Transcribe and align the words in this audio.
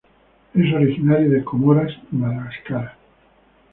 Es 0.55 0.73
originario 0.73 1.29
de 1.29 1.43
Comoras 1.43 1.91
y 2.11 2.15
Madagascar. 2.15 2.97